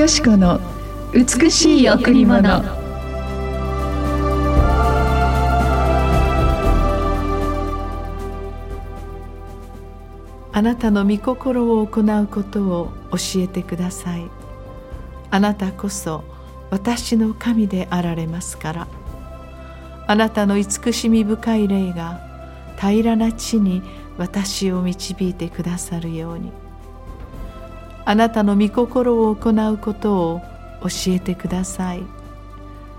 [0.00, 0.58] よし子の
[1.12, 2.48] 美しい贈り物。
[10.52, 14.30] あなたの御心を行うことを教えてください。
[15.30, 16.24] あなたこそ
[16.70, 18.88] 私の神であられますから。
[20.06, 22.18] あなたの慈しみ深い霊が
[22.80, 23.82] 平らな地に
[24.16, 26.69] 私を導いてくださるように。
[28.04, 30.40] あなたの御心を行うことを
[30.82, 32.02] 教えてください。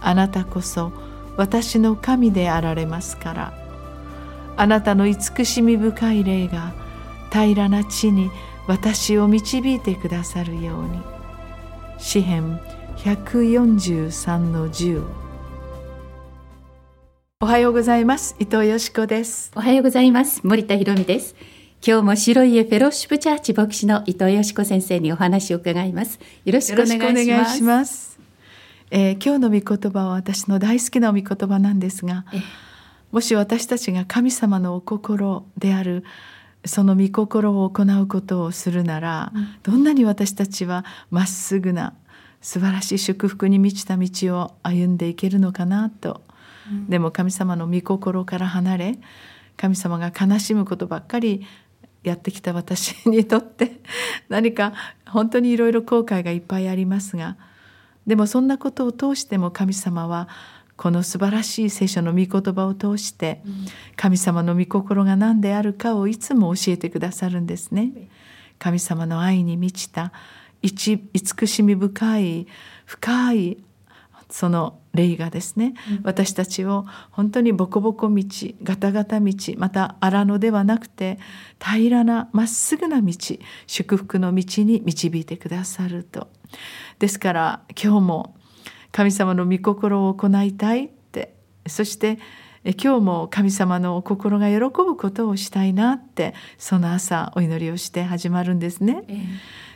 [0.00, 0.92] あなたこそ
[1.36, 3.52] 私の神であられますから。
[4.56, 6.72] あなたの慈しみ深い霊が
[7.32, 8.30] 平らな地に
[8.68, 11.02] 私を導いてくださるように。
[11.98, 12.60] 詩編
[12.98, 15.04] 143の10
[17.40, 18.36] おはようございます。
[18.38, 19.52] 伊藤よしこです。
[19.54, 20.40] おはようございます。
[20.46, 21.34] 森田博美です。
[21.86, 26.18] 今日も白い家フェローシップチャーチ牧師の伊藤よしこ先生にお話を伺います。
[26.46, 28.18] よろしくお願いします。
[28.90, 32.24] えー、今日の御言葉は私の大好きな御言葉なんですが
[33.12, 36.04] もし私たちが神様のお心である
[36.64, 41.92] その御心を行うことをするなら、うん、どんなに私たちはまっすぐな
[42.40, 46.22] 素晴らしい祝福に満ちた道を歩んでいけるのかなと、
[46.70, 48.98] うん、でも神様の御心から離れ
[49.56, 51.46] 神様が悲しむことばっかり
[52.04, 53.80] やってきた私にとって
[54.28, 54.72] 何か
[55.06, 57.36] 本当にいろいろ後悔がいっぱいありますが
[58.06, 60.28] でもそんなことを通しても神様は
[60.76, 63.42] この素晴らしい聖書の御言葉を通して
[63.96, 67.92] 神様の御心が何であるかをいつも教えてくださるんですね。
[68.58, 70.12] 神様の愛に満ちた
[70.62, 72.46] 慈しみ深い
[72.86, 73.58] 深い
[74.30, 78.24] その霊がですね、うん、私たちを本当にボコボコ道
[78.62, 81.18] ガタガタ道また荒野ではなくて
[81.60, 83.12] 平らなまっすぐな道
[83.66, 86.28] 祝福の道に導いてくださると。
[86.98, 88.36] ですから今日も
[88.92, 91.34] 神様の御心を行いたいって
[91.66, 92.18] そして
[92.72, 99.02] 今日も神様の心が喜ぶことをしたいなってその朝お祈りをして始まるんですね。
[99.08, 99.24] えー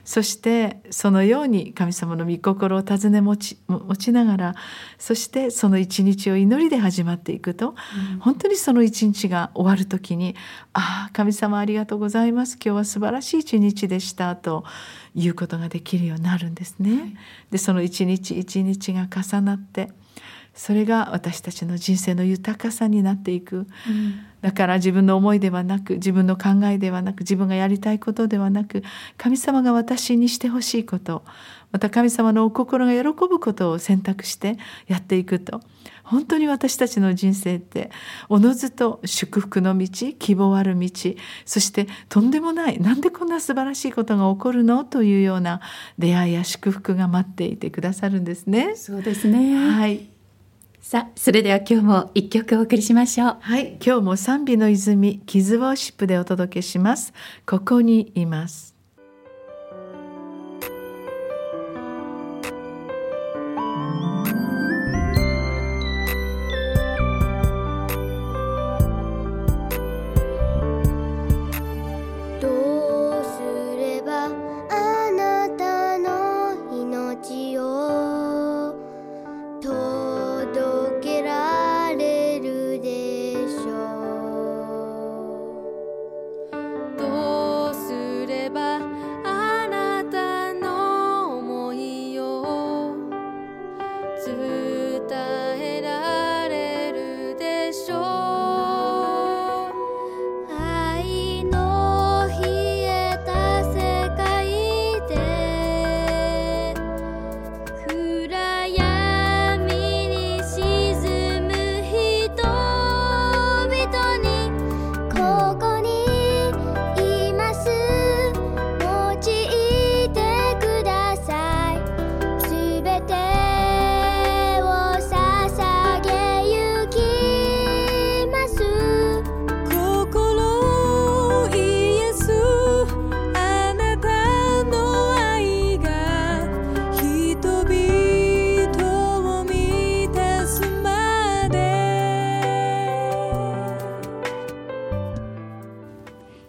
[0.08, 4.54] そしてそのように神様の御心を尋ね持ち持ちながら
[4.96, 7.74] そしてその一日を祈りで始まっていくと、
[8.14, 10.34] うん、本当にその一日が終わる時に
[10.72, 14.64] 「ああ神様ありがとうございます今日は素晴らしい一日でした」と
[15.14, 16.90] いうことができるようになるんですね。
[16.90, 17.16] はい、
[17.50, 19.90] でその一日一日が重なって
[20.58, 23.66] それが私たちの人生の豊かさになっていく、うん、
[24.42, 28.82] だから自分の思いではなく自分の考えではなく自分がやりたいことではなく
[29.16, 31.22] 神様が私にしてほしいこと
[31.70, 34.58] また神様のお心が喜ぶことを選択して
[34.88, 35.60] やっていくと。
[36.02, 37.90] 本当に私たちの人生って
[38.30, 40.88] おのずと祝福の道希望ある道
[41.44, 44.84] そしてとんでもないなんでこんな素晴らしいことが起こるの？
[44.84, 45.60] というような
[45.98, 48.74] 出会いや祝福が待っていてくださるんですね。
[48.74, 49.54] そうですね。
[49.54, 50.08] はい
[50.90, 53.36] さあ、それでは今日も一曲お送りしましょう。
[53.42, 57.12] はい、今日も賛美の泉、キズウォーシップでお届けします。
[57.44, 58.77] ここにいます。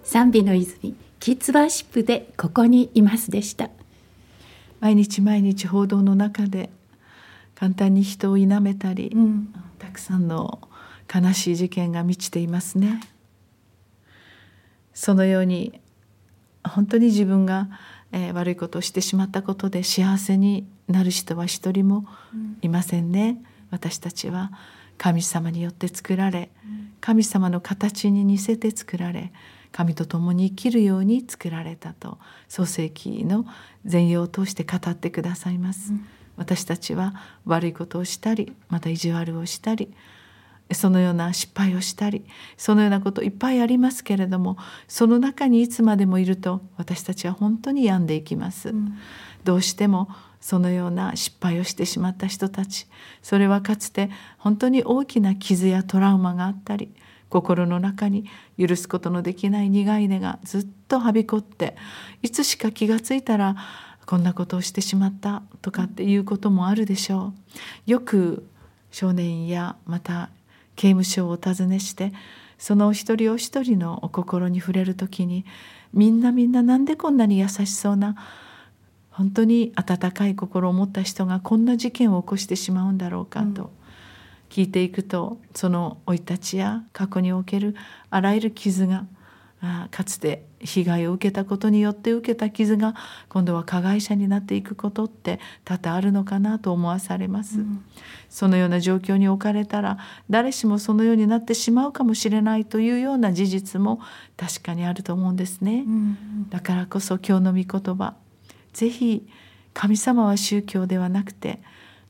[0.04, 3.70] 賛美の泉キッズワーシップでここにいますでした。
[4.80, 6.70] 毎日毎日報道の中で
[7.56, 10.62] 簡単に人を否めたり、うん、たくさんの
[11.14, 13.02] 悲しい事件が満ちていますね。
[14.94, 15.80] そのように
[16.64, 17.68] 本当に自分が
[18.12, 22.06] えー、悪いことをしてしまったことで幸せになる人は一人も
[22.62, 24.52] いませんね、うん、私たちは
[24.98, 26.50] 神様によって作られ
[27.00, 29.32] 神様の形に似せて作られ
[29.72, 32.18] 神と共に生きるように作られたと
[32.48, 33.46] 創世記の
[33.86, 36.06] 全容を通して語ってくださいます、うん、
[36.38, 37.14] 私たちは
[37.46, 39.94] 悪いことをしたりまた意地悪をしたり
[40.72, 42.26] そのような失敗をしたり
[42.58, 44.58] そのようなこといっぱいありますけれども
[44.88, 48.98] その中にいつまでもいると私たちは本当に病んでいきます、うん、
[49.44, 52.88] どうしてもそのような失敗をしてしまった人たち
[53.22, 56.92] それはかつて本当に大きな傷やトラウマがあったり
[57.30, 58.26] 心の中に
[58.58, 61.76] 許すことのできない苦い根がずっとはびこって
[62.22, 63.56] いつしか気がついたら
[64.06, 67.34] こんなことをしてしまったとかっていうこともあるでしょ
[67.88, 67.92] う。
[67.92, 68.48] よく
[68.92, 70.32] 少年やまた
[70.76, 72.12] 刑務所をお尋ねして
[72.58, 75.46] そのお一人お一人のお心に触れる時に
[75.94, 78.16] みんなみんななんでこんなに優しそうな
[79.12, 83.72] 本当に温かい心を持った人がこんな事件を起こしてしまうんだろうかと
[84.50, 87.76] 聞いていくと、その生い立ちや過去における
[88.10, 89.06] あらゆる傷が
[89.92, 92.96] かつて被害を受けたことによって受けた傷が
[93.28, 97.84] 今度は加害者になっていくことって多々あるのかなと思わされます、うん、
[98.30, 99.98] そのような状況に置かれたら
[100.30, 104.00] 誰しもそのようになってしまうかもしれないというような事実も
[104.38, 108.16] 確かにあると思うんですね、うん、だからこそ今日の御言葉
[108.72, 109.28] ぜひ
[109.74, 111.62] 神様は宗教ではなくて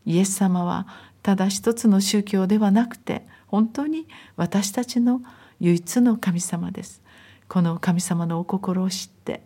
[0.06, 0.88] イエス様は
[1.30, 5.22] ただ一つの宗教ではなくて本当に私たちの
[5.60, 7.04] 唯一の神様です
[7.48, 9.44] この神様のお心を知って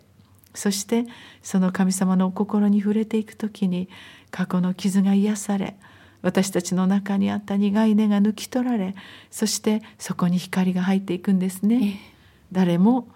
[0.54, 1.04] そして
[1.42, 3.90] その神様のお心に触れていく時に
[4.30, 5.76] 過去の傷が癒され
[6.22, 8.94] 私たちの中にあった苦い根が抜き取られ
[9.30, 12.00] そしてそこに光が入っていくんですね。
[12.50, 13.08] 誰も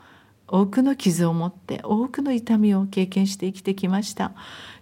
[0.48, 4.32] 多くの傷を持って多くの痛みを経験して生きてきました。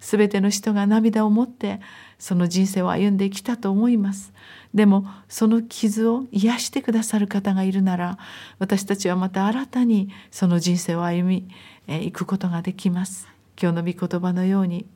[0.01, 1.81] 全ての人が涙を持って
[2.19, 4.33] その人生を歩んできたと思います。
[4.73, 8.19] でもその傷を癒してくださる方がいるなら
[8.59, 11.49] 私たちはまた新たにその人生を歩み
[11.89, 13.29] いくことができます。
[13.61, 14.87] 今日の御言葉のように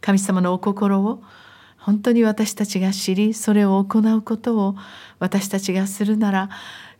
[0.00, 1.22] 神様のお心を
[1.76, 4.76] 本当に私たちが知りそれを行うことを
[5.18, 6.50] 私たちがするなら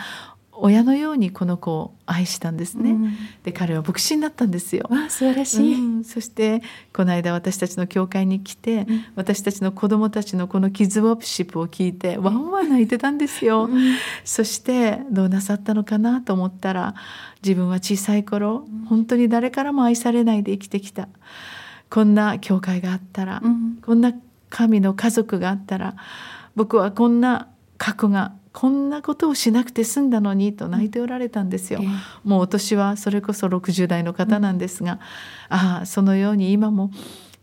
[0.62, 4.86] 親のようにこの子を愛したんですね、うん、で彼は牧師になったんですよ。
[4.90, 6.62] わ素晴らしい、うん、そして
[6.92, 13.68] この間私たちの教会に来て、うん、私たちの子供たちのこのキッズウォープシップを聞いてワンワン泣いてたんですよ、
[14.24, 16.94] そしてどうなさったのかなと思ったら
[17.42, 21.08] 自分は小さい頃本当に誰からも愛されないで生きてきた。
[21.88, 23.42] こんな教会があったら、
[23.82, 24.12] こんな
[24.48, 25.96] 神の家族があったら
[26.54, 27.48] 僕はこんな
[27.78, 31.80] 過去がこんなことをしなくて済んだのにと泣いておられたんですよ。
[32.24, 34.98] もうお年はそれこそ60代の方なんですが、うん、
[35.56, 36.90] ああそのように今も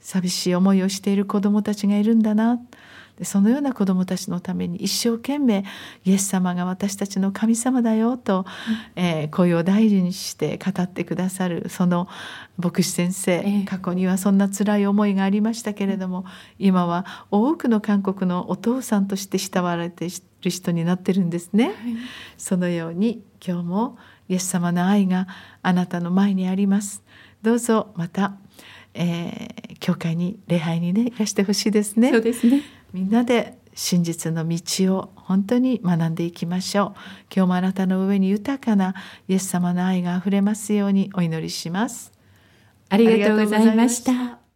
[0.02, 2.60] 寂しい思いをしている子どもたちがいるんだな
[3.18, 5.66] でそのような子どもたちのために一生懸命
[6.06, 8.46] イエス様が私たちの神様だよと、
[8.96, 12.08] うん、えー、声を大事にして語ってくださるその
[12.58, 16.26] 牧師先生、えー、過去にはそんな辛い思いがありましたけれども
[16.60, 20.10] 今は多くの韓国のお父さんとして慕われてい
[20.44, 21.66] る人になってるんですね。
[21.66, 21.76] はい、
[22.38, 23.98] そのように今日も
[24.30, 25.28] イエス様の愛が
[25.62, 27.04] あなたの前にあります。
[27.42, 28.38] どうぞまた、
[28.94, 32.12] えー、教会に礼拝にねいらしてほしいですね。
[32.12, 32.62] そうですね
[32.98, 36.88] みんなで真実の道を本当に学んでいきましょう。
[37.34, 38.96] 今日もあなたの上に豊かな
[39.27, 42.12] イエス様の愛があふれますようにお祈りします。
[42.89, 44.47] ありがとうございました。